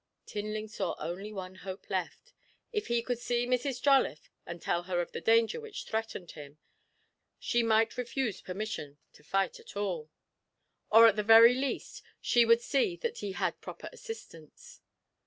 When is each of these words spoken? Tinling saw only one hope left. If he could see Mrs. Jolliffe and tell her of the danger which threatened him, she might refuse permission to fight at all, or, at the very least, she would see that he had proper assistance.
Tinling 0.25 0.67
saw 0.67 0.95
only 0.97 1.31
one 1.31 1.53
hope 1.57 1.87
left. 1.87 2.33
If 2.73 2.87
he 2.87 3.03
could 3.03 3.19
see 3.19 3.45
Mrs. 3.45 3.79
Jolliffe 3.79 4.31
and 4.47 4.59
tell 4.59 4.81
her 4.81 4.99
of 4.99 5.11
the 5.11 5.21
danger 5.21 5.61
which 5.61 5.83
threatened 5.85 6.31
him, 6.31 6.57
she 7.37 7.61
might 7.61 7.95
refuse 7.95 8.41
permission 8.41 8.97
to 9.13 9.23
fight 9.23 9.59
at 9.59 9.77
all, 9.77 10.09
or, 10.91 11.05
at 11.05 11.17
the 11.17 11.21
very 11.21 11.53
least, 11.53 12.01
she 12.19 12.45
would 12.45 12.61
see 12.61 12.95
that 12.95 13.19
he 13.19 13.33
had 13.33 13.61
proper 13.61 13.89
assistance. 13.93 14.81